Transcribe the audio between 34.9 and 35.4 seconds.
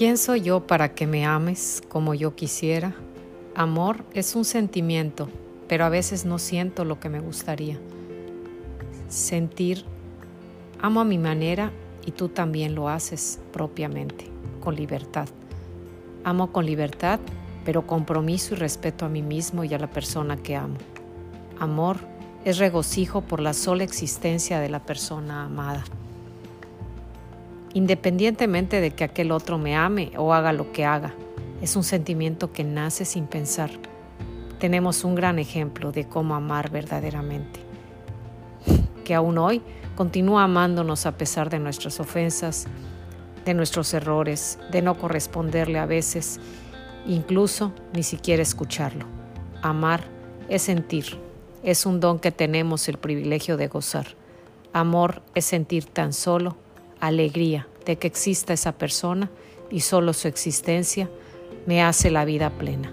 un gran